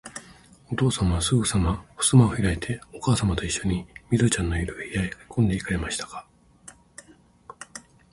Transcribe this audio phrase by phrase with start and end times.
[0.71, 6.25] おとうさまは、すぐさまふすまをひらいて、おかあさまといっしょに、緑ちゃんのいる、部屋へかけこんで行かれましたが、